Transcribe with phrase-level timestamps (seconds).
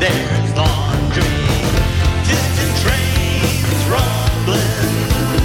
[0.00, 1.24] There's laundry.
[2.28, 5.43] Distant trains rumbling.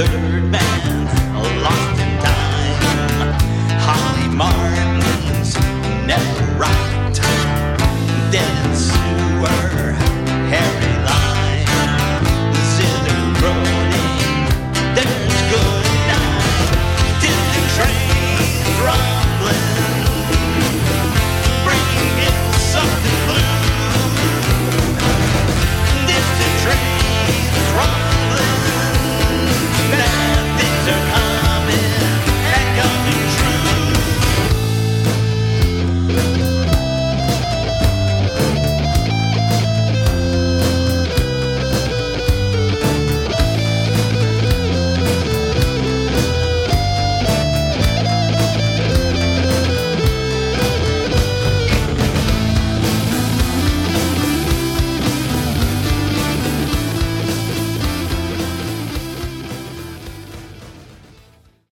[0.00, 0.29] dirt